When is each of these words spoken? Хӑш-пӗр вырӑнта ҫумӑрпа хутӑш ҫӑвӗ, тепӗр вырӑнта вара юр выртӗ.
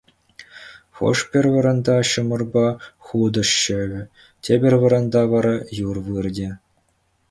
Хӑш-пӗр 0.99 1.45
вырӑнта 1.55 1.97
ҫумӑрпа 2.13 2.65
хутӑш 3.11 3.51
ҫӑвӗ, 3.69 4.01
тепӗр 4.49 4.73
вырӑнта 4.85 5.21
вара 5.37 5.55
юр 5.87 5.97
выртӗ. 6.11 6.49